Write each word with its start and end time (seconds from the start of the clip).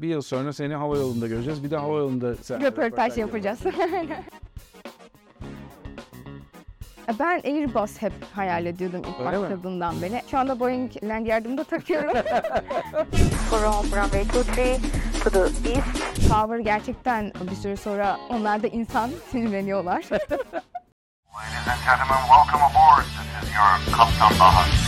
Bir 0.00 0.08
yıl 0.08 0.22
sonra 0.22 0.52
seni 0.52 0.74
hava 0.74 0.96
yolunda 0.96 1.26
göreceğiz. 1.26 1.64
Bir 1.64 1.70
de 1.70 1.76
hava 1.76 1.98
yolunda 1.98 2.34
sen 2.36 2.62
Röportaj 2.62 3.18
yapacağız. 3.18 3.58
Ben 7.18 7.40
Airbus 7.44 8.02
hep 8.02 8.12
hayal 8.34 8.66
ediyordum 8.66 9.00
ilk 9.00 9.26
Öyle 9.26 9.38
mi? 9.38 9.42
başladığımdan 9.42 10.02
beri. 10.02 10.22
Şu 10.30 10.38
anda 10.38 10.60
Boeing 10.60 10.90
land 11.04 11.26
yardımda 11.26 11.64
takıyorum. 11.64 12.12
from 13.50 13.84
runway 13.92 14.24
23 14.34 15.24
to 15.24 15.30
the 15.30 15.70
east. 15.70 16.28
Tower 16.30 16.58
gerçekten 16.58 17.32
bir 17.50 17.56
süre 17.56 17.76
sonra 17.76 18.16
onlar 18.28 18.62
da 18.62 18.66
insan 18.66 19.10
sinirleniyorlar. 19.30 20.02
Ladies 20.10 21.68
and 21.68 21.80
gentlemen, 21.86 22.22
welcome 22.28 22.62
aboard. 22.64 23.04
This 23.04 23.48
is 23.48 23.54
your 23.56 23.96
Kaptan 23.96 24.38
Bahar. 24.40 24.87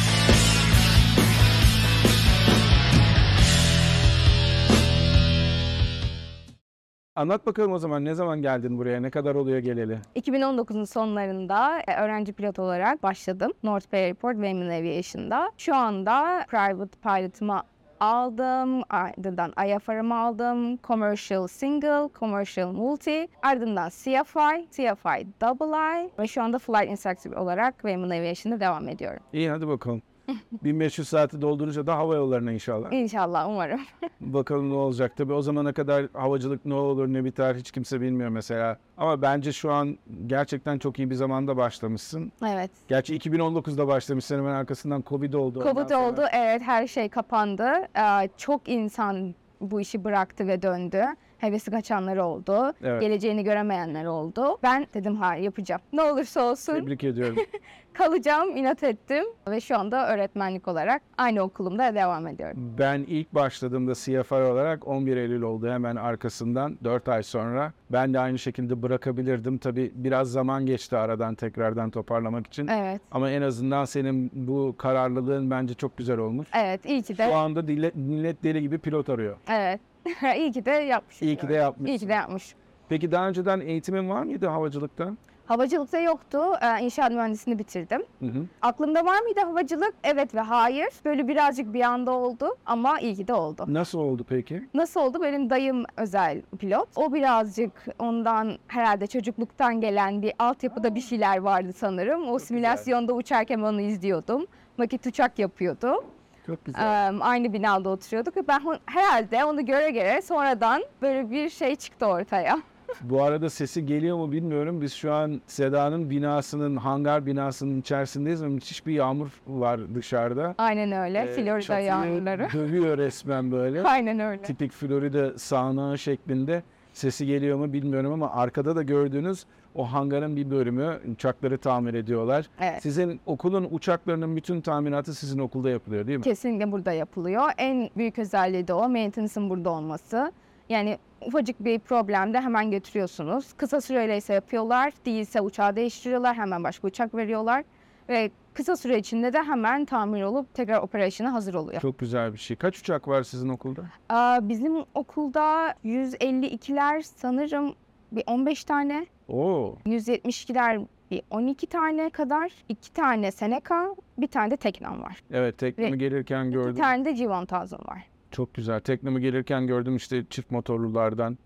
Anlat 7.20 7.46
bakalım 7.46 7.72
o 7.72 7.78
zaman 7.78 8.04
ne 8.04 8.14
zaman 8.14 8.42
geldin 8.42 8.78
buraya? 8.78 9.00
Ne 9.00 9.10
kadar 9.10 9.34
oluyor 9.34 9.58
geleli? 9.58 9.98
2019'un 10.16 10.84
sonlarında 10.84 11.80
e, 11.88 11.94
öğrenci 11.96 12.32
pilot 12.32 12.58
olarak 12.58 13.02
başladım. 13.02 13.52
North 13.62 13.92
Bay 13.92 14.04
Airport 14.04 14.34
Women 14.34 14.80
Aviation'da. 14.80 15.52
Şu 15.58 15.76
anda 15.76 16.46
private 16.48 16.98
pilot'ımı 17.02 17.62
aldım. 18.00 18.82
Ardından 18.90 19.52
IFR'ımı 19.66 20.18
aldım. 20.18 20.76
Commercial 20.76 21.46
Single, 21.46 22.08
Commercial 22.18 22.72
Multi. 22.72 23.28
Ardından 23.42 23.88
CFI, 23.88 24.68
CFI 24.70 25.26
Double 25.40 25.76
I. 25.76 26.10
Ve 26.18 26.26
şu 26.26 26.42
anda 26.42 26.58
Flight 26.58 26.90
Instructor 26.90 27.32
olarak 27.32 27.74
Women 27.74 28.10
Aviation'da 28.20 28.60
devam 28.60 28.88
ediyorum. 28.88 29.22
İyi 29.32 29.50
hadi 29.50 29.68
bakalım. 29.68 30.02
1500 30.64 31.08
saati 31.08 31.42
doldurunca 31.42 31.86
da 31.86 31.96
hava 31.96 32.14
yollarına 32.14 32.52
inşallah. 32.52 32.92
İnşallah, 32.92 33.48
umarım. 33.48 33.80
Bakalım 34.20 34.70
ne 34.70 34.74
olacak. 34.74 35.12
Tabii 35.16 35.32
o 35.32 35.42
zamana 35.42 35.72
kadar 35.72 36.06
havacılık 36.12 36.66
ne 36.66 36.74
olur 36.74 37.08
ne 37.08 37.24
biter 37.24 37.54
hiç 37.54 37.70
kimse 37.70 38.00
bilmiyor 38.00 38.28
mesela. 38.28 38.76
Ama 38.96 39.22
bence 39.22 39.52
şu 39.52 39.72
an 39.72 39.98
gerçekten 40.26 40.78
çok 40.78 40.98
iyi 40.98 41.10
bir 41.10 41.14
zamanda 41.14 41.56
başlamışsın. 41.56 42.32
evet. 42.46 42.70
Gerçi 42.88 43.16
2019'da 43.18 43.88
başlamışsın 43.88 44.38
hemen 44.38 44.54
arkasından 44.54 45.04
Covid 45.06 45.32
oldu. 45.32 45.58
Ondan 45.60 45.74
Covid 45.74 45.88
sonra- 45.88 46.08
oldu, 46.08 46.22
evet 46.32 46.62
her 46.62 46.86
şey 46.86 47.08
kapandı. 47.08 47.68
Ee, 47.96 48.28
çok 48.36 48.68
insan 48.68 49.34
bu 49.60 49.80
işi 49.80 50.04
bıraktı 50.04 50.46
ve 50.48 50.62
döndü. 50.62 51.04
Hevesi 51.40 51.70
kaçanlar 51.70 52.16
oldu. 52.16 52.72
Evet. 52.82 53.00
Geleceğini 53.00 53.44
göremeyenler 53.44 54.04
oldu. 54.04 54.58
Ben 54.62 54.86
dedim 54.94 55.16
hayır 55.16 55.42
yapacağım. 55.44 55.80
Ne 55.92 56.02
olursa 56.02 56.42
olsun 56.50 56.74
Tebrik 56.74 57.04
ediyorum. 57.04 57.36
kalacağım, 57.92 58.56
inat 58.56 58.82
ettim. 58.82 59.24
Ve 59.48 59.60
şu 59.60 59.78
anda 59.78 60.08
öğretmenlik 60.14 60.68
olarak 60.68 61.02
aynı 61.18 61.40
okulumda 61.42 61.94
devam 61.94 62.26
ediyorum. 62.26 62.74
Ben 62.78 62.98
ilk 63.08 63.34
başladığımda 63.34 63.94
CFI 63.94 64.34
olarak 64.34 64.88
11 64.88 65.16
Eylül 65.16 65.42
oldu 65.42 65.68
hemen 65.70 65.96
arkasından 65.96 66.78
4 66.84 67.08
ay 67.08 67.22
sonra. 67.22 67.72
Ben 67.92 68.14
de 68.14 68.18
aynı 68.20 68.38
şekilde 68.38 68.82
bırakabilirdim. 68.82 69.58
Tabii 69.58 69.92
biraz 69.94 70.32
zaman 70.32 70.66
geçti 70.66 70.96
aradan 70.96 71.34
tekrardan 71.34 71.90
toparlamak 71.90 72.46
için. 72.46 72.66
Evet, 72.68 73.00
Ama 73.12 73.30
en 73.30 73.42
azından 73.42 73.84
senin 73.84 74.30
bu 74.34 74.74
kararlılığın 74.78 75.50
bence 75.50 75.74
çok 75.74 75.96
güzel 75.96 76.18
olmuş. 76.18 76.48
evet 76.54 76.84
iyi 76.86 77.02
ki 77.02 77.12
Şu 77.12 77.18
de, 77.18 77.34
anda 77.34 77.62
millet, 77.62 77.96
millet 77.96 78.42
deli 78.42 78.60
gibi 78.60 78.78
pilot 78.78 79.08
arıyor. 79.08 79.36
evet. 79.48 79.80
iyi 80.36 80.52
ki 80.52 80.64
de 80.64 80.70
yapmışım. 80.70 81.28
İyi 81.28 81.36
ki 81.36 81.48
de 81.48 81.54
yapmışsın. 81.54 81.92
İyi 81.94 81.98
ki 81.98 82.08
de 82.08 82.12
yapmış. 82.12 82.54
Peki 82.88 83.12
daha 83.12 83.28
önceden 83.28 83.60
eğitimin 83.60 84.08
var 84.08 84.22
mıydı 84.22 84.46
havacılıkta? 84.46 85.10
Havacılıkta 85.46 85.98
yoktu. 85.98 86.38
Ee, 86.62 86.84
İnşaat 86.84 87.12
mühendisliğini 87.12 87.58
bitirdim. 87.58 88.02
Hı 88.20 88.26
hı. 88.26 88.46
Aklımda 88.62 89.04
var 89.04 89.20
mıydı 89.20 89.40
havacılık? 89.40 89.94
Evet 90.04 90.34
ve 90.34 90.40
hayır. 90.40 90.88
Böyle 91.04 91.28
birazcık 91.28 91.74
bir 91.74 91.80
anda 91.80 92.10
oldu 92.10 92.56
ama 92.66 93.00
iyi 93.00 93.14
ki 93.14 93.28
de 93.28 93.34
oldu. 93.34 93.64
Nasıl 93.68 93.98
oldu 93.98 94.24
peki? 94.28 94.68
Nasıl 94.74 95.00
oldu? 95.00 95.18
Benim 95.22 95.50
dayım 95.50 95.84
özel 95.96 96.42
pilot. 96.58 96.88
O 96.96 97.12
birazcık 97.12 97.72
ondan 97.98 98.58
herhalde 98.68 99.06
çocukluktan 99.06 99.80
gelen 99.80 100.22
bir 100.22 100.32
altyapıda 100.38 100.94
bir 100.94 101.00
şeyler 101.00 101.38
vardı 101.38 101.72
sanırım. 101.76 102.28
O 102.28 102.38
simülasyonda 102.38 103.12
uçarken 103.12 103.58
onu 103.60 103.80
izliyordum. 103.80 104.46
Makit 104.78 105.06
uçak 105.06 105.38
yapıyordu. 105.38 106.04
Çok 106.50 106.58
Ee, 106.58 106.62
güzel. 106.66 107.14
aynı 107.20 107.52
binada 107.52 107.88
oturuyorduk 107.88 108.36
ve 108.36 108.48
ben 108.48 108.60
herhalde 108.86 109.44
onu 109.44 109.66
göre 109.66 109.90
göre 109.90 110.22
sonradan 110.22 110.82
böyle 111.02 111.30
bir 111.30 111.48
şey 111.48 111.76
çıktı 111.76 112.06
ortaya. 112.06 112.58
Bu 113.00 113.22
arada 113.22 113.50
sesi 113.50 113.86
geliyor 113.86 114.16
mu 114.16 114.32
bilmiyorum. 114.32 114.80
Biz 114.80 114.92
şu 114.92 115.12
an 115.12 115.40
Seda'nın 115.46 116.10
binasının, 116.10 116.76
hangar 116.76 117.26
binasının 117.26 117.80
içerisindeyiz 117.80 118.42
ve 118.42 118.48
müthiş 118.48 118.86
bir 118.86 118.92
yağmur 118.92 119.28
var 119.46 119.80
dışarıda. 119.94 120.54
Aynen 120.58 120.92
öyle. 120.92 121.18
Ee, 121.18 121.26
Florida 121.26 121.78
yağmurları. 121.78 122.48
Dövüyor 122.52 122.98
resmen 122.98 123.52
böyle. 123.52 123.82
Aynen 123.82 124.20
öyle. 124.20 124.42
Tipik 124.42 124.72
Florida 124.72 125.38
sağanağı 125.38 125.98
şeklinde. 125.98 126.62
Sesi 126.92 127.26
geliyor 127.26 127.58
mu 127.58 127.72
bilmiyorum 127.72 128.12
ama 128.12 128.30
arkada 128.32 128.76
da 128.76 128.82
gördüğünüz 128.82 129.44
o 129.74 129.84
hangarın 129.84 130.36
bir 130.36 130.50
bölümü 130.50 131.00
uçakları 131.12 131.58
tamir 131.58 131.94
ediyorlar. 131.94 132.46
Evet. 132.60 132.82
Sizin 132.82 133.20
okulun 133.26 133.68
uçaklarının 133.70 134.36
bütün 134.36 134.60
taminatı 134.60 135.14
sizin 135.14 135.38
okulda 135.38 135.70
yapılıyor 135.70 136.06
değil 136.06 136.18
mi? 136.18 136.24
Kesinlikle 136.24 136.72
burada 136.72 136.92
yapılıyor. 136.92 137.50
En 137.58 137.90
büyük 137.96 138.18
özelliği 138.18 138.68
de 138.68 138.74
o. 138.74 138.88
Maintenance'ın 138.88 139.50
burada 139.50 139.70
olması. 139.70 140.32
Yani 140.68 140.98
ufacık 141.26 141.64
bir 141.64 141.78
problemde 141.78 142.40
hemen 142.40 142.70
götürüyorsunuz. 142.70 143.52
Kısa 143.56 143.80
süreyle 143.80 144.16
ise 144.16 144.34
yapıyorlar. 144.34 144.92
Değilse 145.06 145.40
uçağı 145.40 145.76
değiştiriyorlar. 145.76 146.36
Hemen 146.36 146.64
başka 146.64 146.88
uçak 146.88 147.14
veriyorlar. 147.14 147.64
Ve 148.08 148.30
kısa 148.54 148.76
süre 148.76 148.98
içinde 148.98 149.32
de 149.32 149.42
hemen 149.42 149.84
tamir 149.84 150.22
olup 150.22 150.54
tekrar 150.54 150.82
operasyona 150.82 151.32
hazır 151.32 151.54
oluyor. 151.54 151.80
Çok 151.80 151.98
güzel 151.98 152.32
bir 152.32 152.38
şey. 152.38 152.56
Kaç 152.56 152.78
uçak 152.78 153.08
var 153.08 153.22
sizin 153.22 153.48
okulda? 153.48 153.82
Aa, 154.08 154.48
bizim 154.48 154.84
okulda 154.94 155.74
152'ler 155.84 157.02
sanırım 157.02 157.74
bir 158.12 158.22
15 158.26 158.64
tane. 158.64 159.06
Oo, 159.28 159.74
172'ler 159.86 160.86
bir 161.10 161.22
12 161.30 161.66
tane 161.66 162.10
kadar. 162.10 162.52
2 162.68 162.92
tane 162.92 163.32
Seneca, 163.32 163.94
bir 164.18 164.26
tane 164.26 164.50
de 164.50 164.56
Teknam 164.56 165.02
var. 165.02 165.22
evet 165.30 165.58
teknemi 165.58 165.92
Ve 165.92 165.96
gelirken 165.96 166.46
Bir 166.48 166.52
gördüm. 166.52 166.74
tane 166.82 167.04
de 167.04 167.10
G1000 167.10 167.88
var. 167.88 168.02
Çok 168.30 168.54
güzel. 168.54 168.80
Teknemi 168.80 169.20
gelirken 169.20 169.66
gördüm 169.66 169.96
işte 169.96 170.24
çift 170.30 170.50
motorlulardan. 170.50 171.38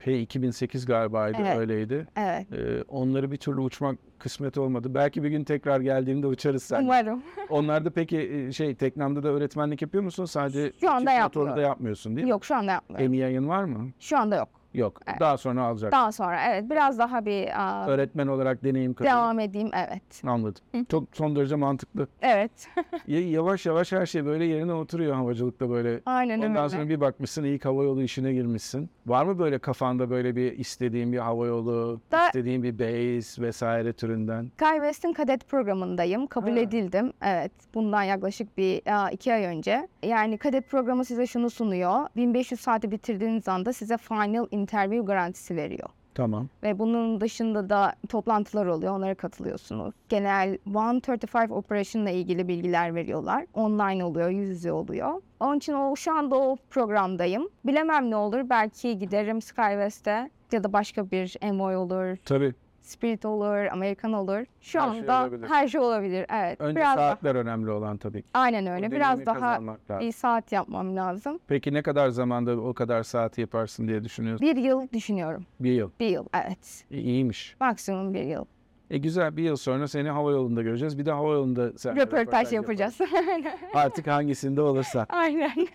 P2008 0.00 0.86
galibaydı 0.86 1.38
Evet. 1.40 1.56
öyleydi. 1.58 2.06
Evet. 2.16 2.52
Ee, 2.52 2.82
onları 2.88 3.30
bir 3.32 3.36
türlü 3.36 3.60
uçmak 3.60 3.98
kısmet 4.18 4.58
olmadı. 4.58 4.94
Belki 4.94 5.22
bir 5.22 5.28
gün 5.28 5.44
tekrar 5.44 5.80
geldiğimde 5.80 6.26
uçarız 6.26 6.62
sen. 6.62 6.82
Umarım. 6.82 7.22
Onlarda 7.50 7.90
peki 7.90 8.18
e, 8.18 8.52
şey 8.52 8.74
Teknam'da 8.74 9.22
da 9.22 9.28
öğretmenlik 9.28 9.82
yapıyor 9.82 10.04
musun? 10.04 10.24
Sadece 10.24 10.72
Şu 10.80 10.90
anda 10.90 11.10
çift 11.10 11.22
motorlu 11.22 11.44
da 11.46 11.48
yapmıyorum. 11.48 11.68
yapmıyorsun 11.70 12.16
değil 12.16 12.24
mi? 12.24 12.30
Yok 12.30 12.44
şu 12.44 12.54
anda 12.56 12.72
yapmıyorum. 12.72 13.06
Emi 13.06 13.16
yayın 13.16 13.48
var 13.48 13.64
mı? 13.64 13.90
Şu 14.00 14.18
anda 14.18 14.36
yok. 14.36 14.48
Yok. 14.74 15.00
Evet. 15.06 15.20
Daha 15.20 15.36
sonra 15.38 15.62
alacak. 15.64 15.92
Daha 15.92 16.12
sonra 16.12 16.44
evet 16.46 16.70
biraz 16.70 16.98
daha 16.98 17.26
bir 17.26 17.48
aa, 17.62 17.86
Öğretmen 17.88 18.26
olarak 18.26 18.64
deneyim 18.64 18.94
kazanıyor. 18.94 19.18
devam 19.22 19.40
edeyim 19.40 19.70
evet. 19.74 20.02
Anladım. 20.26 20.62
Çok 20.90 21.04
son 21.12 21.36
derece 21.36 21.54
mantıklı. 21.56 22.08
Evet. 22.22 22.50
Y- 23.06 23.28
Yavaş 23.30 23.66
yavaş 23.66 23.92
her 23.92 24.06
şey 24.06 24.24
böyle 24.24 24.44
yerine 24.44 24.72
oturuyor 24.72 25.14
havacılıkta 25.14 25.70
böyle. 25.70 26.00
Aynen 26.06 26.38
Ondan 26.38 26.56
öyle. 26.56 26.68
sonra 26.68 26.88
bir 26.88 27.00
bakmışsın 27.00 27.44
ilk 27.44 27.64
havayolu 27.64 28.02
işine 28.02 28.32
girmişsin. 28.32 28.90
Var 29.06 29.24
mı 29.24 29.38
böyle 29.38 29.58
kafanda 29.58 30.10
böyle 30.10 30.36
bir 30.36 30.58
istediğin 30.58 31.12
bir 31.12 31.18
havayolu, 31.18 32.00
Da- 32.12 32.26
istediğin 32.26 32.62
bir 32.62 32.78
base 32.78 33.42
vesaire 33.42 33.92
türünden? 33.92 34.50
SkyWest'in 34.56 35.12
kadet 35.12 35.48
programındayım. 35.48 36.26
Kabul 36.26 36.50
Ha. 36.52 36.58
edildim. 36.58 37.12
Evet. 37.22 37.52
Bundan 37.74 38.02
yaklaşık 38.02 38.56
bir 38.58 38.82
aa, 38.86 39.10
iki 39.10 39.32
ay 39.34 39.44
önce. 39.44 39.88
Yani 40.02 40.38
kadet 40.38 40.68
programı 40.70 41.04
size 41.04 41.26
şunu 41.26 41.50
sunuyor. 41.50 42.06
1500 42.16 42.60
saati 42.60 42.90
bitirdiğiniz 42.90 43.48
anda 43.48 43.72
size 43.72 43.96
final 43.96 44.46
interview 44.62 45.06
garantisi 45.06 45.56
veriyor. 45.56 45.88
Tamam. 46.14 46.48
Ve 46.62 46.78
bunun 46.78 47.20
dışında 47.20 47.70
da 47.70 47.92
toplantılar 48.08 48.66
oluyor. 48.66 48.96
Onlara 48.96 49.14
katılıyorsunuz. 49.14 49.94
Genel 50.08 50.58
135 50.66 51.50
Operation 51.50 52.02
ile 52.02 52.14
ilgili 52.14 52.48
bilgiler 52.48 52.94
veriyorlar. 52.94 53.46
Online 53.54 54.04
oluyor, 54.04 54.28
yüz 54.30 54.48
yüze 54.48 54.72
oluyor. 54.72 55.22
Onun 55.40 55.56
için 55.56 55.72
o, 55.72 55.96
şu 55.96 56.14
anda 56.14 56.36
o 56.36 56.56
programdayım. 56.70 57.48
Bilemem 57.64 58.10
ne 58.10 58.16
olur. 58.16 58.50
Belki 58.50 58.98
giderim 58.98 59.42
SkyWest'e 59.42 60.30
ya 60.52 60.64
da 60.64 60.72
başka 60.72 61.10
bir 61.10 61.36
Envoy 61.40 61.76
olur, 61.76 62.16
Tabii. 62.24 62.54
Spirit 62.82 63.24
olur, 63.24 63.66
Amerikan 63.72 64.12
olur. 64.12 64.44
Şu 64.60 64.80
Her 64.80 64.90
şey 64.90 65.00
anda 65.00 65.22
olabilir. 65.22 65.48
her 65.48 65.68
şey 65.68 65.80
olabilir. 65.80 66.26
Evet. 66.30 66.60
Önce 66.60 66.80
biraz 66.80 66.96
daha, 66.96 67.10
saatler 67.10 67.34
önemli 67.34 67.70
olan 67.70 67.96
tabii. 67.96 68.24
aynen 68.34 68.66
O 68.66 68.70
öyle. 68.70 68.76
deneyimi 68.76 68.96
Biraz 68.96 69.26
daha 69.26 69.60
iyi 70.00 70.12
saat 70.12 70.52
yapmam 70.52 70.96
lazım. 70.96 71.38
Peki 71.48 71.74
ne 71.74 71.82
kadar 71.82 72.08
zamanda 72.08 72.60
o 72.60 72.74
kadar 72.74 73.02
saati 73.02 73.40
yaparsın 73.40 73.88
diye 73.88 74.04
düşünüyorsun? 74.04 74.46
Bir 74.46 74.56
yıl 74.56 74.88
düşünüyorum. 74.92 75.46
Bir 75.60 75.72
yıl. 75.72 75.90
Bir 76.00 76.06
yıl, 76.08 76.26
evet. 76.34 76.84
İ- 76.90 76.96
İyiymiş. 77.00 77.56
Maksimum 77.60 78.14
bir 78.14 78.22
yıl. 78.24 78.44
E 78.90 78.98
güzel 78.98 79.36
bir 79.36 79.42
yıl 79.42 79.56
sonra 79.56 79.88
seni 79.88 80.08
hava 80.10 80.30
yolunda 80.30 80.62
göreceğiz. 80.62 80.98
Bir 80.98 81.06
de 81.06 81.12
hava 81.12 81.32
yolunda 81.32 81.72
sen 81.78 81.96
Röportaj 81.96 82.52
yapacağız. 82.52 82.98
Artık 83.74 84.06
hangisinde 84.06 84.60
olursa. 84.62 85.06
aynen. 85.08 85.68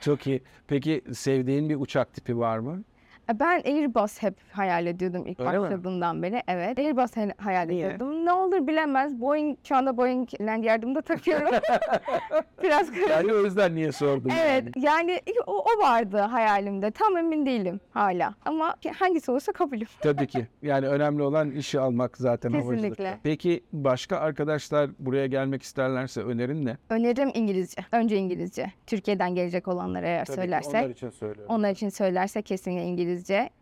Çok 0.00 0.26
iyi. 0.26 0.42
Peki 0.66 1.02
sevdiğin 1.12 1.68
bir 1.68 1.76
uçak 1.76 2.14
tipi 2.14 2.38
var 2.38 2.58
mı? 2.58 2.82
E, 3.30 3.40
Ben 3.40 3.62
Airbus 3.64 4.22
hep 4.22 4.34
hayal 4.52 4.86
ediyordum 4.86 5.26
ilk 5.26 5.40
Öyle 5.40 5.58
mi? 5.58 5.62
başladığından 5.62 6.22
beri. 6.22 6.42
Evet. 6.48 6.78
Airbus 6.78 7.10
hayal 7.38 7.66
Niye? 7.66 7.86
ediyordum. 7.86 8.24
Ne 8.26 8.32
olur 8.32 8.66
bilemez. 8.66 9.20
Boeing 9.20 9.58
şu 9.64 9.76
anda 9.76 9.96
Boeing 9.96 10.28
land 10.40 10.64
yardımda 10.64 11.00
takıyorum. 11.02 11.48
Biraz 12.62 12.90
Yani 13.10 13.32
o 13.34 13.44
yüzden 13.44 13.74
niye 13.74 13.92
sordum? 13.92 14.30
Evet 14.44 14.64
yani? 14.76 14.84
yani 14.86 15.20
o, 15.46 15.58
o 15.58 15.82
vardı 15.82 16.18
hayalimde. 16.18 16.90
Tam 16.90 17.16
emin 17.16 17.46
değilim 17.46 17.80
hala. 17.90 18.34
Ama 18.44 18.76
hangisi 18.98 19.30
olursa 19.30 19.52
kabulüm. 19.52 19.86
Tabii 20.02 20.26
ki. 20.26 20.46
Yani 20.62 20.88
önemli 20.88 21.22
olan 21.22 21.50
işi 21.50 21.80
almak 21.80 22.16
zaten 22.18 22.52
Kesinlikle. 22.52 22.76
havacılıkta. 22.76 23.18
Peki 23.22 23.64
başka 23.72 24.16
arkadaşlar 24.16 24.90
buraya 24.98 25.26
gelmek 25.26 25.62
isterlerse 25.62 26.20
önerin 26.22 26.66
ne? 26.66 26.76
Önerim 26.90 27.30
İngilizce. 27.34 27.82
Önce 27.92 28.16
İngilizce. 28.16 28.72
Türkiye'den 28.86 29.34
gelecek 29.34 29.68
olanlara 29.68 30.06
eğer 30.06 30.24
söylersek. 30.24 30.90
için 30.96 31.10
söylüyorum. 31.10 31.54
Onlar 31.54 31.70
için 31.70 31.88
söylerse 31.88 32.42
kesinlikle 32.42 32.84
İngilizce. 32.84 33.13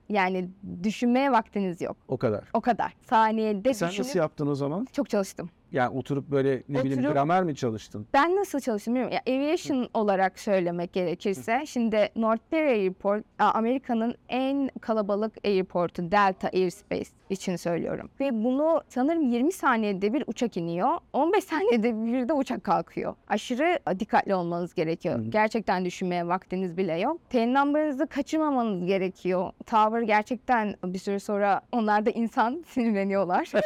Yani 0.08 0.48
düşünmeye 0.82 1.32
vaktiniz 1.32 1.80
yok. 1.80 1.96
O 2.08 2.16
kadar. 2.16 2.44
O 2.54 2.60
kadar. 2.60 2.94
Saniyede 3.10 3.74
Sen 3.74 3.88
düşünüp 3.88 4.06
nasıl 4.06 4.18
yaptın 4.18 4.46
o 4.46 4.54
zaman? 4.54 4.86
çok 4.92 5.10
çalıştım. 5.10 5.50
Yani 5.72 5.98
oturup 5.98 6.30
böyle 6.30 6.62
ne 6.68 6.84
bileyim 6.84 6.98
Oturup- 7.04 7.12
gramer 7.12 7.44
mi 7.44 7.56
çalıştın? 7.56 8.06
Ben 8.14 8.36
nasıl 8.36 8.60
çalıştım 8.60 8.94
bilmiyorum. 8.94 9.18
Ya, 9.26 9.34
aviation 9.36 9.88
olarak 9.94 10.38
söylemek 10.38 10.92
gerekirse 10.92 11.62
şimdi 11.66 12.08
North 12.16 12.42
Perry 12.50 12.68
Airport 12.68 13.24
a, 13.38 13.50
Amerika'nın 13.50 14.14
en 14.28 14.70
kalabalık 14.80 15.32
airportu 15.44 16.12
Delta 16.12 16.48
Airspace 16.48 17.10
için 17.30 17.56
söylüyorum. 17.56 18.10
Ve 18.20 18.44
bunu 18.44 18.82
sanırım 18.88 19.30
20 19.32 19.52
saniyede 19.52 20.12
bir 20.12 20.24
uçak 20.26 20.56
iniyor. 20.56 20.98
15 21.12 21.44
saniyede 21.44 22.04
bir 22.06 22.28
de 22.28 22.32
uçak 22.32 22.64
kalkıyor. 22.64 23.14
Aşırı 23.28 23.78
dikkatli 23.98 24.34
olmanız 24.34 24.74
gerekiyor. 24.74 25.18
Hı. 25.18 25.22
Gerçekten 25.22 25.84
düşünmeye 25.84 26.28
vaktiniz 26.28 26.76
bile 26.76 27.00
yok. 27.00 27.20
Ten 27.30 27.54
number'ınızı 27.54 28.06
kaçırmamanız 28.06 28.84
gerekiyor. 28.86 29.52
Tower 29.66 30.02
gerçekten 30.02 30.74
bir 30.84 30.98
süre 30.98 31.18
sonra 31.18 31.60
onlar 31.72 32.06
da 32.06 32.10
insan 32.10 32.64
sinirleniyorlar. 32.68 33.50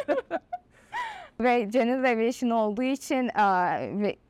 Ve 1.39 1.63
General 1.63 2.11
Aviation 2.11 2.49
olduğu 2.49 2.83
için 2.83 3.29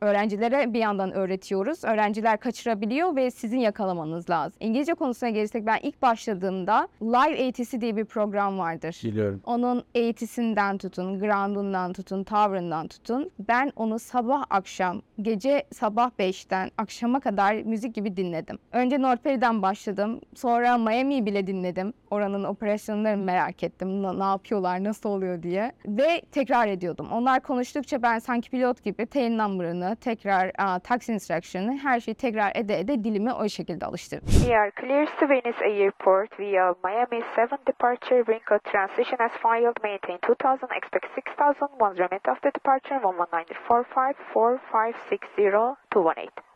öğrencilere 0.01 0.73
bir 0.73 0.79
yandan 0.79 1.11
öğretiyoruz. 1.11 1.83
Öğrenciler 1.83 2.39
kaçırabiliyor 2.39 3.15
ve 3.15 3.31
sizin 3.31 3.59
yakalamanız 3.59 4.29
lazım. 4.29 4.57
İngilizce 4.59 4.93
konusuna 4.93 5.29
gelirsek 5.29 5.65
ben 5.65 5.79
ilk 5.81 6.01
başladığımda 6.01 6.87
Live 7.01 7.47
ATC 7.47 7.81
diye 7.81 7.95
bir 7.97 8.05
program 8.05 8.59
vardır. 8.59 9.01
Biliyorum. 9.03 9.41
Onun 9.45 9.77
ATC'sinden 9.77 10.77
tutun, 10.77 11.19
ground'undan 11.19 11.93
tutun, 11.93 12.23
tower'ından 12.23 12.87
tutun. 12.87 13.31
Ben 13.47 13.71
onu 13.75 13.99
sabah 13.99 14.43
akşam, 14.49 15.01
gece 15.21 15.63
sabah 15.73 16.11
5'ten 16.19 16.71
akşama 16.77 17.19
kadar 17.19 17.55
müzik 17.55 17.95
gibi 17.95 18.17
dinledim. 18.17 18.59
Önce 18.71 19.01
North 19.01 19.23
Perry'den 19.23 19.61
başladım. 19.61 20.21
Sonra 20.35 20.77
Miami'yi 20.77 21.25
bile 21.25 21.47
dinledim. 21.47 21.93
Oranın 22.11 22.43
operasyonlarını 22.43 23.23
merak 23.23 23.63
ettim. 23.63 24.03
Ne 24.19 24.23
yapıyorlar, 24.23 24.83
nasıl 24.83 25.09
oluyor 25.09 25.43
diye. 25.43 25.71
Ve 25.87 26.21
tekrar 26.31 26.67
ediyordum. 26.67 26.96
Onlar 27.05 27.39
konuştukça 27.39 28.01
ben 28.01 28.19
sanki 28.19 28.51
pilot 28.51 28.83
gibi 28.83 29.05
tail 29.05 29.35
number'ını, 29.35 29.95
tekrar 29.95 30.51
aa, 30.57 30.79
taxi 30.79 31.13
instruction'ı, 31.13 31.77
her 31.77 31.99
şeyi 31.99 32.15
tekrar 32.15 32.51
ede 32.55 32.79
ede 32.79 33.03
dilimi 33.03 33.33
o 33.33 33.49
şekilde 33.49 33.85
alıştırdım. 33.85 34.27
We 34.27 34.57
are 34.57 34.71
clear 34.81 35.05
to 35.19 35.29
Venice 35.29 35.65
Airport 35.65 36.39
via 36.39 36.73
Miami 36.83 37.23
7 37.37 37.51
departure. 37.67 38.27
Bring 38.27 38.41
code 38.49 38.71
transition 38.71 39.19
as 39.25 39.31
filed. 39.31 39.75
Maintain 39.83 40.17
2000. 40.17 40.67
Expect 40.77 41.05
6000. 41.15 41.67
One 41.79 41.97
remit 41.99 42.27
after 42.29 42.51
departure. 42.53 42.99
119454560 42.99 45.75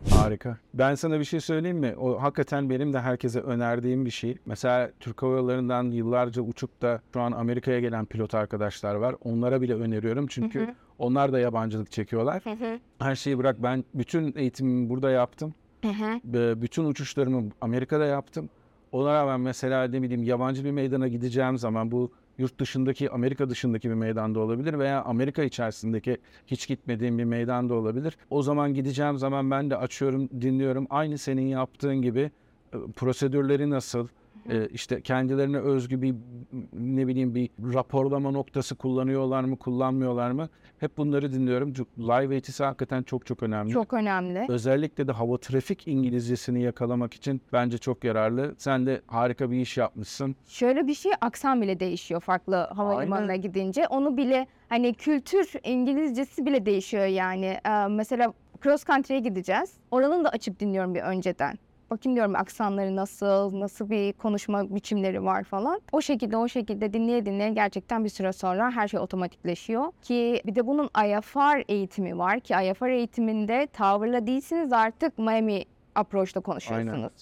Harika. 0.10 0.58
Ben 0.74 0.96
sana 0.96 1.20
bir 1.20 1.24
şey 1.24 1.40
söyleyeyim 1.40 1.78
mi? 1.78 1.96
O 2.00 2.22
hakikaten 2.22 2.70
benim 2.70 2.94
de 2.94 3.00
herkese 3.00 3.40
önerdiğim 3.42 4.06
bir 4.06 4.10
şey. 4.12 4.38
Mesela 4.46 4.92
Türk 5.00 5.22
Hava 5.24 5.36
Yolları'ndan 5.38 5.84
yıllarca 5.92 6.42
uçup 6.42 6.82
da 6.82 7.02
şu 7.14 7.22
an 7.22 7.32
Amerika'ya 7.32 7.80
gelen 7.80 8.06
pilot 8.06 8.36
arkadaşlar 8.36 8.96
var. 8.96 9.16
Onlara 9.24 9.62
bile 9.62 9.76
öneriyorum 9.76 10.28
çünkü 10.28 10.60
onlar 11.00 11.34
da 11.34 11.40
yabancılık 11.40 11.92
çekiyorlar. 11.92 12.44
Her 13.00 13.16
şeyi 13.16 13.38
bırak 13.38 13.64
ben 13.64 13.84
bütün 13.94 14.34
eğitimimi 14.38 14.90
burada 14.90 15.12
yaptım. 15.12 15.54
Ve 16.26 16.62
bütün 16.62 16.86
uçuşlarımı 16.86 17.50
Amerika'da 17.62 18.06
yaptım. 18.06 18.50
Ona 18.92 19.14
rağmen 19.14 19.40
mesela 19.40 19.84
ne 19.84 20.02
bileyim 20.02 20.24
yabancı 20.24 20.66
bir 20.66 20.72
meydana 20.72 21.08
gideceğim 21.08 21.58
zaman 21.58 21.92
bu 21.92 22.12
yurt 22.38 22.60
dışındaki 22.60 23.12
Amerika 23.12 23.50
dışındaki 23.50 23.90
bir 23.90 23.96
meydanda 23.96 24.40
olabilir 24.40 24.80
veya 24.80 25.04
Amerika 25.04 25.44
içerisindeki 25.44 26.18
hiç 26.48 26.68
gitmediğim 26.68 27.18
bir 27.18 27.24
meydanda 27.24 27.74
olabilir. 27.74 28.18
O 28.30 28.44
zaman 28.44 28.74
gideceğim 28.74 29.18
zaman 29.18 29.52
ben 29.52 29.70
de 29.70 29.78
açıyorum 29.78 30.30
dinliyorum 30.42 30.88
aynı 30.90 31.18
senin 31.18 31.48
yaptığın 31.48 32.02
gibi 32.02 32.32
e, 32.74 32.78
prosedürleri 32.96 33.70
nasıl 33.70 34.08
e, 34.50 34.68
işte 34.68 35.02
kendilerine 35.02 35.58
özgü 35.60 36.02
bir 36.02 36.16
ne 36.74 37.08
bileyim 37.08 37.36
bir 37.36 37.50
raporlama 37.74 38.32
noktası 38.32 38.76
kullanıyorlar 38.76 39.44
mı 39.44 39.58
kullanmıyorlar 39.60 40.32
mı 40.32 40.50
hep 40.80 40.98
bunları 40.98 41.34
dinliyorum. 41.34 41.74
Live 41.98 42.34
eğitisi 42.34 42.64
hakikaten 42.64 43.04
çok 43.04 43.26
çok 43.26 43.44
önemli. 43.44 43.72
Çok 43.72 43.94
önemli. 43.94 44.46
Özellikle 44.50 45.08
de 45.08 45.12
hava 45.12 45.38
trafik 45.38 45.88
İngilizcesini 45.88 46.62
yakalamak 46.64 47.14
için 47.14 47.42
bence 47.54 47.78
çok 47.78 48.04
yararlı. 48.04 48.56
Sen 48.58 48.86
de 48.86 49.02
harika 49.08 49.52
bir 49.52 49.58
iş 49.60 49.78
yapmışsın. 49.78 50.36
Şöyle 50.48 50.88
bir 50.88 50.94
şey 50.94 51.12
aksan 51.22 51.62
bile 51.62 51.80
değişiyor 51.80 52.22
farklı 52.22 52.56
havalimanına 52.56 53.32
Aynen. 53.32 53.42
gidince. 53.42 53.88
Onu 53.88 54.18
bile 54.18 54.48
hani 54.70 54.94
kültür 54.94 55.52
İngilizcesi 55.64 56.46
bile 56.46 56.66
değişiyor 56.66 57.06
yani. 57.06 57.58
Ee, 57.66 57.88
mesela 57.90 58.34
cross 58.64 58.86
country'ye 58.86 59.20
gideceğiz. 59.20 59.74
Oranın 59.92 60.24
da 60.24 60.30
açıp 60.30 60.60
dinliyorum 60.60 60.96
bir 60.96 61.02
önceden. 61.02 61.58
Bakayım 61.92 62.16
diyorum 62.16 62.36
aksanları 62.36 62.96
nasıl, 62.96 63.60
nasıl 63.60 63.90
bir 63.90 64.14
konuşma 64.14 64.76
biçimleri 64.76 65.24
var 65.24 65.44
falan. 65.44 65.82
O 65.92 66.02
şekilde 66.02 66.38
o 66.38 66.48
şekilde 66.48 66.94
dinleye 66.94 67.26
dinleye 67.26 67.50
gerçekten 67.50 68.04
bir 68.04 68.10
süre 68.10 68.34
sonra 68.34 68.72
her 68.72 68.88
şey 68.88 69.00
otomatikleşiyor. 69.00 69.92
Ki 70.02 70.42
bir 70.46 70.56
de 70.56 70.68
bunun 70.68 70.86
IFR 70.86 71.64
eğitimi 71.68 72.18
var 72.18 72.40
ki 72.40 72.54
IFR 72.54 72.86
eğitiminde 72.88 73.68
tavırla 73.74 74.28
değilsiniz 74.28 74.74
artık 74.74 75.18
Miami 75.18 75.64
approach'ta 75.96 76.40
konuşuyorsunuz. 76.40 77.14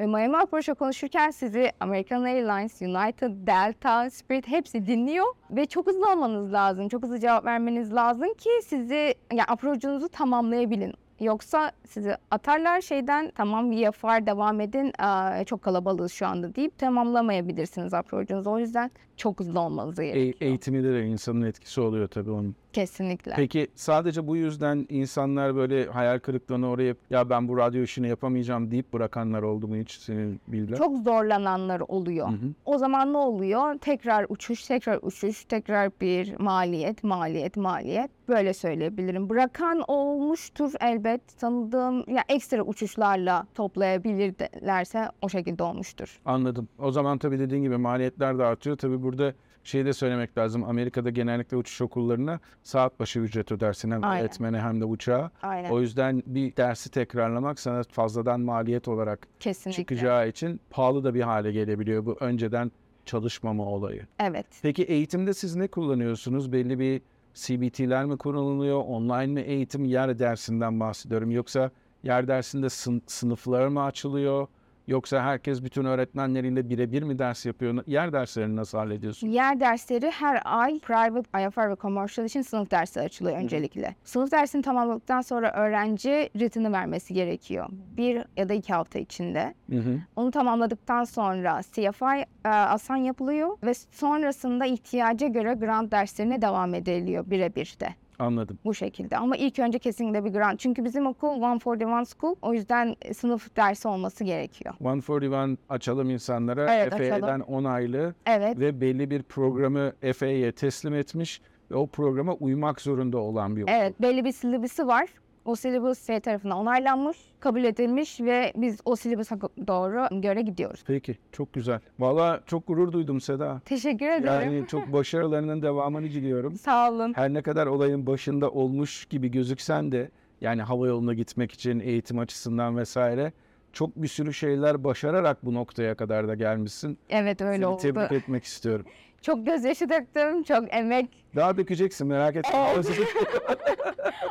Ve 0.00 0.06
Miami 0.06 0.36
Approach'a 0.36 0.74
konuşurken 0.74 1.30
sizi 1.30 1.72
American 1.80 2.22
Airlines, 2.22 2.82
United, 2.82 3.46
Delta, 3.46 4.10
Spirit 4.10 4.48
hepsi 4.48 4.86
dinliyor 4.86 5.26
ve 5.50 5.66
çok 5.66 5.86
hızlı 5.86 6.12
olmanız 6.12 6.52
lazım. 6.52 6.88
Çok 6.88 7.02
hızlı 7.02 7.18
cevap 7.20 7.44
vermeniz 7.44 7.94
lazım 7.94 8.34
ki 8.34 8.50
sizi 8.64 9.14
yani 9.32 9.44
approach'unuzu 9.48 10.08
tamamlayabilin. 10.08 10.94
Yoksa 11.20 11.72
sizi 11.86 12.16
atarlar 12.30 12.80
şeyden 12.80 13.32
tamam 13.36 13.70
VFR 13.72 14.26
devam 14.26 14.60
edin 14.60 14.92
aa, 14.98 15.44
çok 15.44 15.62
kalabalığız 15.62 16.12
şu 16.12 16.26
anda 16.26 16.54
deyip 16.54 16.78
tamamlamayabilirsiniz 16.78 17.94
approach'unuzu. 17.94 18.50
O 18.50 18.58
yüzden 18.58 18.90
çok 19.16 19.40
hızlı 19.40 19.60
olmanız 19.60 19.98
E- 19.98 20.06
gerekiyor. 20.06 20.34
eğitiminde 20.40 20.92
de 20.92 21.06
insanın 21.06 21.42
etkisi 21.42 21.80
oluyor 21.80 22.08
tabii 22.08 22.30
onun. 22.30 22.56
Kesinlikle. 22.78 23.32
Peki 23.36 23.68
sadece 23.74 24.26
bu 24.26 24.36
yüzden 24.36 24.86
insanlar 24.88 25.56
böyle 25.56 25.86
hayal 25.86 26.18
kırıklığına 26.18 26.70
uğrayıp 26.70 26.98
ya 27.10 27.30
ben 27.30 27.48
bu 27.48 27.56
radyo 27.56 27.82
işini 27.82 28.08
yapamayacağım 28.08 28.70
deyip 28.70 28.92
bırakanlar 28.92 29.42
oldu 29.42 29.68
mu 29.68 29.76
hiç 29.76 29.90
senin 29.90 30.40
bildiğin? 30.48 30.78
Çok 30.78 30.96
zorlananlar 30.98 31.80
oluyor. 31.80 32.28
Hı 32.28 32.32
hı. 32.32 32.52
O 32.64 32.78
zaman 32.78 33.12
ne 33.12 33.16
oluyor? 33.16 33.78
Tekrar 33.78 34.26
uçuş, 34.28 34.66
tekrar 34.66 34.98
uçuş, 35.02 35.44
tekrar 35.44 35.90
bir 36.00 36.38
maliyet, 36.38 37.04
maliyet, 37.04 37.56
maliyet. 37.56 38.10
Böyle 38.28 38.54
söyleyebilirim. 38.54 39.28
Bırakan 39.30 39.84
olmuştur 39.88 40.72
elbet. 40.80 41.38
Tanıdığım 41.40 42.14
ya 42.14 42.24
ekstra 42.28 42.62
uçuşlarla 42.62 43.46
toplayabilirlerse 43.54 45.08
o 45.22 45.28
şekilde 45.28 45.62
olmuştur. 45.62 46.20
Anladım. 46.24 46.68
O 46.78 46.92
zaman 46.92 47.18
tabii 47.18 47.38
dediğin 47.38 47.62
gibi 47.62 47.76
maliyetler 47.76 48.38
de 48.38 48.44
artıyor. 48.44 48.76
Tabii 48.76 49.02
burada 49.02 49.32
şey 49.64 49.84
de 49.84 49.92
söylemek 49.92 50.38
lazım. 50.38 50.64
Amerika'da 50.64 51.10
genellikle 51.10 51.56
uçuş 51.56 51.80
okullarına 51.80 52.40
saat 52.62 53.00
başı 53.00 53.20
ücret 53.20 53.52
ödersin 53.52 53.90
hem 53.90 54.04
Aynen. 54.04 54.22
öğretmene 54.22 54.60
hem 54.60 54.80
de 54.80 54.84
uçağa. 54.84 55.30
Aynen. 55.42 55.70
O 55.70 55.80
yüzden 55.80 56.22
bir 56.26 56.56
dersi 56.56 56.90
tekrarlamak 56.90 57.60
sana 57.60 57.82
fazladan 57.90 58.40
maliyet 58.40 58.88
olarak 58.88 59.26
Kesinlikle. 59.40 59.82
çıkacağı 59.82 60.28
için 60.28 60.60
pahalı 60.70 61.04
da 61.04 61.14
bir 61.14 61.20
hale 61.22 61.52
gelebiliyor 61.52 62.06
bu 62.06 62.16
önceden 62.20 62.72
çalışmama 63.06 63.64
olayı. 63.64 64.06
Evet. 64.20 64.46
Peki 64.62 64.82
eğitimde 64.82 65.34
siz 65.34 65.56
ne 65.56 65.68
kullanıyorsunuz? 65.68 66.52
Belli 66.52 66.78
bir 66.78 67.02
CBT'ler 67.34 68.04
mi 68.04 68.16
kullanılıyor? 68.18 68.78
Online 68.86 69.26
mi 69.26 69.40
eğitim? 69.40 69.84
Yer 69.84 70.18
dersinden 70.18 70.80
bahsediyorum. 70.80 71.30
Yoksa 71.30 71.70
yer 72.02 72.28
dersinde 72.28 72.66
sın- 72.66 73.02
sınıflar 73.06 73.68
mı 73.68 73.82
açılıyor? 73.82 74.46
Yoksa 74.88 75.22
herkes 75.22 75.62
bütün 75.62 75.84
öğretmenleriyle 75.84 76.70
birebir 76.70 77.02
mi 77.02 77.18
ders 77.18 77.46
yapıyor? 77.46 77.82
Yer 77.86 78.12
derslerini 78.12 78.56
nasıl 78.56 78.78
hallediyorsun? 78.78 79.28
Yer 79.28 79.60
dersleri 79.60 80.10
her 80.10 80.42
ay 80.44 80.78
private, 80.78 81.46
IFR 81.46 81.70
ve 81.70 81.76
commercial 81.76 82.26
için 82.26 82.42
sınıf 82.42 82.70
dersi 82.70 83.00
açılıyor 83.00 83.36
öncelikle. 83.36 83.94
Sınıf 84.04 84.32
dersini 84.32 84.62
tamamladıktan 84.62 85.20
sonra 85.20 85.52
öğrenci 85.52 86.30
written'ı 86.32 86.72
vermesi 86.72 87.14
gerekiyor. 87.14 87.66
Bir 87.96 88.24
ya 88.36 88.48
da 88.48 88.54
iki 88.54 88.72
hafta 88.72 88.98
içinde. 88.98 89.54
Hı 89.70 89.76
hı. 89.78 90.00
Onu 90.16 90.30
tamamladıktan 90.30 91.04
sonra 91.04 91.60
CFI 91.72 92.26
e, 92.44 92.48
asan 92.48 92.96
yapılıyor 92.96 93.58
ve 93.62 93.74
sonrasında 93.74 94.66
ihtiyaca 94.66 95.26
göre 95.26 95.54
grant 95.54 95.92
derslerine 95.92 96.42
devam 96.42 96.74
ediliyor 96.74 97.30
birebir 97.30 97.76
de. 97.80 97.88
Anladım. 98.18 98.58
bu 98.64 98.74
şekilde. 98.74 99.16
Ama 99.16 99.36
ilk 99.36 99.58
önce 99.58 99.78
kesinlikle 99.78 100.24
bir 100.24 100.30
grant. 100.32 100.60
Çünkü 100.60 100.84
bizim 100.84 101.06
okul 101.06 101.36
141 101.54 102.04
School. 102.04 102.34
O 102.42 102.54
yüzden 102.54 102.96
e, 103.02 103.14
sınıf 103.14 103.56
dersi 103.56 103.88
olması 103.88 104.24
gerekiyor. 104.24 104.74
141 104.80 105.58
açalım 105.68 106.10
insanlara. 106.10 106.74
Evet, 106.74 106.90
FAA'den 106.92 107.10
açalım. 107.10 107.40
onaylı 107.42 108.14
Evet. 108.26 108.58
ve 108.58 108.80
belli 108.80 109.10
bir 109.10 109.22
programı 109.22 109.92
FAA'ye 110.16 110.52
teslim 110.52 110.94
etmiş 110.94 111.40
ve 111.70 111.74
o 111.76 111.86
programa 111.86 112.32
uymak 112.34 112.80
zorunda 112.80 113.18
olan 113.18 113.56
bir 113.56 113.62
okul. 113.62 113.72
Evet, 113.72 114.02
belli 114.02 114.24
bir 114.24 114.32
silibüsü 114.32 114.86
var. 114.86 115.08
O 115.48 115.56
silibüs 115.56 116.06
şey 116.06 116.20
tarafından 116.20 116.58
onaylanmış, 116.58 117.16
kabul 117.40 117.64
edilmiş 117.64 118.20
ve 118.20 118.52
biz 118.56 118.80
o 118.84 118.96
silibüse 118.96 119.36
doğru 119.66 120.20
göre 120.20 120.42
gidiyoruz. 120.42 120.84
Peki, 120.86 121.18
çok 121.32 121.52
güzel. 121.52 121.80
Valla 121.98 122.40
çok 122.46 122.66
gurur 122.66 122.92
duydum 122.92 123.20
Seda. 123.20 123.60
Teşekkür 123.64 124.08
ederim. 124.08 124.52
Yani 124.52 124.66
çok 124.66 124.92
başarılarının 124.92 125.62
devamını 125.62 126.04
diliyorum. 126.04 126.56
Sağ 126.56 126.90
olun. 126.92 127.12
Her 127.16 127.34
ne 127.34 127.42
kadar 127.42 127.66
olayın 127.66 128.06
başında 128.06 128.50
olmuş 128.50 129.04
gibi 129.04 129.30
gözüksen 129.30 129.92
de 129.92 130.10
yani 130.40 130.62
hava 130.62 130.86
yoluna 130.86 131.14
gitmek 131.14 131.52
için 131.52 131.80
eğitim 131.80 132.18
açısından 132.18 132.76
vesaire 132.76 133.32
çok 133.72 133.96
bir 133.96 134.08
sürü 134.08 134.34
şeyler 134.34 134.84
başararak 134.84 135.44
bu 135.44 135.54
noktaya 135.54 135.94
kadar 135.94 136.28
da 136.28 136.34
gelmişsin. 136.34 136.98
Evet 137.10 137.40
öyle 137.40 137.54
Seni 137.54 137.66
oldu. 137.66 137.82
tebrik 137.82 138.12
etmek 138.12 138.44
istiyorum. 138.44 138.86
Çok 139.22 139.46
gözyaşı 139.46 139.88
döktüm, 139.88 140.42
çok 140.42 140.74
emek 140.74 141.08
Daha 141.36 141.56
dökeceksin 141.56 142.06
merak 142.06 142.36
etme. 142.36 142.50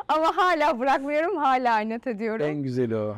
ama 0.08 0.38
hala 0.38 0.80
bırakmıyorum, 0.80 1.38
hala 1.38 1.82
inat 1.82 2.08
ediyorum. 2.08 2.46
en 2.46 2.64
güzeli 2.64 2.96
o. 2.96 3.16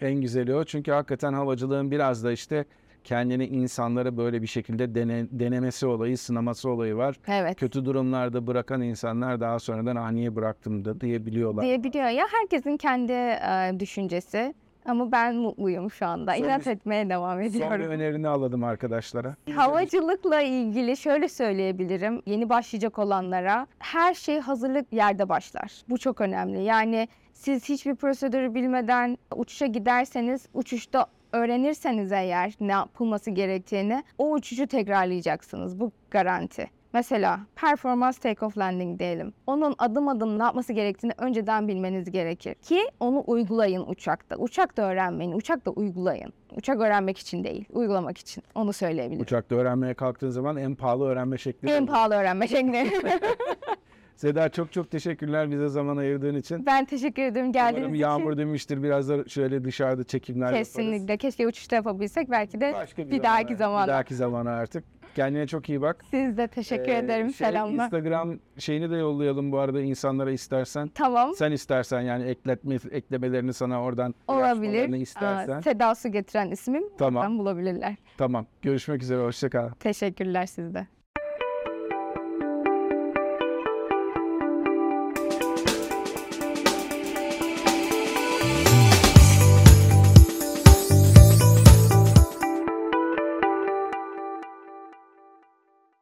En 0.00 0.14
güzeli 0.14 0.54
o. 0.54 0.64
Çünkü 0.64 0.92
hakikaten 0.92 1.32
havacılığın 1.32 1.90
biraz 1.90 2.24
da 2.24 2.32
işte 2.32 2.64
kendini 3.04 3.46
insanlara 3.46 4.16
böyle 4.16 4.42
bir 4.42 4.46
şekilde 4.46 4.94
dene- 4.94 5.26
denemesi 5.30 5.86
olayı, 5.86 6.18
sınaması 6.18 6.70
olayı 6.70 6.96
var. 6.96 7.16
Evet. 7.28 7.60
Kötü 7.60 7.84
durumlarda 7.84 8.46
bırakan 8.46 8.82
insanlar 8.82 9.40
daha 9.40 9.58
sonradan 9.58 9.96
ah 9.96 10.10
niye 10.10 10.36
bıraktım 10.36 10.84
da 10.84 11.00
diyebiliyorlar. 11.00 11.64
diyebiliyor 11.64 12.08
ya 12.08 12.24
herkesin 12.40 12.76
kendi 12.76 13.12
e, 13.12 13.80
düşüncesi. 13.80 14.54
Ama 14.86 15.12
ben 15.12 15.34
mutluyum 15.36 15.90
şu 15.90 16.06
anda. 16.06 16.34
Son 16.36 16.44
İnat 16.44 16.66
bir- 16.66 16.70
etmeye 16.70 17.08
devam 17.08 17.30
Son 17.32 17.40
bir 17.40 17.46
ediyorum. 17.46 17.86
önerini 17.86 18.28
alalım 18.28 18.64
arkadaşlara. 18.64 19.36
Havacılıkla 19.54 20.40
ilgili 20.40 20.96
şöyle 20.96 21.28
söyleyebilirim. 21.28 22.22
Yeni 22.26 22.48
başlayacak 22.48 22.98
olanlara 22.98 23.66
her 23.78 24.14
şey 24.14 24.38
hazırlık 24.40 24.92
yerde 24.92 25.28
başlar. 25.28 25.82
Bu 25.88 25.98
çok 25.98 26.20
önemli. 26.20 26.62
Yani 26.62 27.08
siz 27.32 27.68
hiçbir 27.68 27.94
prosedürü 27.94 28.54
bilmeden 28.54 29.18
uçuşa 29.36 29.66
giderseniz 29.66 30.46
uçuşta 30.54 31.06
öğrenirseniz 31.32 32.12
eğer 32.12 32.54
ne 32.60 32.72
yapılması 32.72 33.30
gerektiğini 33.30 34.04
o 34.18 34.32
uçuşu 34.32 34.66
tekrarlayacaksınız. 34.66 35.80
Bu 35.80 35.92
garanti. 36.10 36.70
Mesela 36.92 37.40
performans 37.56 38.18
take-off 38.18 38.58
landing 38.58 38.98
diyelim. 38.98 39.32
Onun 39.46 39.74
adım 39.78 40.08
adım 40.08 40.38
ne 40.38 40.42
yapması 40.42 40.72
gerektiğini 40.72 41.12
önceden 41.18 41.68
bilmeniz 41.68 42.10
gerekir. 42.10 42.54
Ki 42.54 42.80
onu 43.00 43.24
uygulayın 43.26 43.84
uçakta. 43.86 44.36
Uçakta 44.36 44.82
öğrenmeyin, 44.82 45.32
uçakta 45.32 45.70
uygulayın. 45.70 46.32
Uçak 46.56 46.80
öğrenmek 46.80 47.18
için 47.18 47.44
değil, 47.44 47.64
uygulamak 47.72 48.18
için. 48.18 48.42
Onu 48.54 48.72
söyleyebilirim. 48.72 49.22
Uçakta 49.22 49.54
öğrenmeye 49.54 49.94
kalktığın 49.94 50.30
zaman 50.30 50.56
en 50.56 50.74
pahalı 50.74 51.04
öğrenme 51.08 51.38
şekli. 51.38 51.70
En 51.70 51.86
pahalı 51.86 52.14
öğrenme 52.14 52.48
şekli. 52.48 52.90
Seda 54.16 54.48
çok 54.48 54.72
çok 54.72 54.90
teşekkürler 54.90 55.50
bize 55.50 55.68
zaman 55.68 55.96
ayırdığın 55.96 56.34
için. 56.34 56.66
ben 56.66 56.84
teşekkür 56.84 57.22
ederim 57.22 57.52
geldiğiniz 57.52 57.78
Umarım 57.78 57.94
için. 57.94 58.02
yağmur 58.02 58.36
demiştir. 58.36 58.82
Biraz 58.82 59.08
da 59.08 59.24
şöyle 59.28 59.64
dışarıda 59.64 60.04
çekimler 60.04 60.46
yaparız. 60.46 60.68
Kesinlikle. 60.72 61.16
Keşke 61.16 61.46
uçuşta 61.46 61.76
yapabilsek. 61.76 62.30
Belki 62.30 62.60
de 62.60 62.72
Başka 62.74 63.10
bir, 63.10 63.22
dahaki 63.22 63.56
zamana-. 63.56 63.86
Bir 63.86 63.92
dahaki 63.92 64.14
zamana 64.14 64.50
artık. 64.50 64.84
Kendine 65.14 65.46
çok 65.46 65.68
iyi 65.68 65.80
bak. 65.82 66.04
Siz 66.10 66.36
de 66.36 66.48
teşekkür 66.48 66.88
Ee, 66.92 66.96
ederim. 66.96 67.34
şey, 67.34 67.46
Selamlar. 67.48 67.84
Instagram 67.84 68.38
şeyini 68.58 68.90
de 68.90 68.96
yollayalım 68.96 69.52
bu 69.52 69.58
arada 69.58 69.80
insanlara 69.80 70.30
istersen. 70.30 70.88
Tamam. 70.88 71.34
Sen 71.34 71.52
istersen 71.52 72.00
yani 72.00 72.24
ekletme 72.24 72.74
eklemelerini 72.90 73.52
sana 73.52 73.82
oradan 73.82 74.14
Olabilir. 74.28 74.68
ulaşmalarını 74.68 74.96
Aa, 74.96 74.98
istersen. 74.98 75.60
Seda 75.60 75.94
Su 75.94 76.08
getiren 76.12 76.50
ismim. 76.50 76.84
Tamam. 76.98 77.16
Oradan 77.22 77.38
bulabilirler. 77.38 77.94
Tamam. 78.18 78.46
Görüşmek 78.62 79.02
üzere. 79.02 79.22
Hoşça 79.22 79.50
kal. 79.50 79.68
Teşekkürler 79.80 80.46
sizde. 80.46 80.86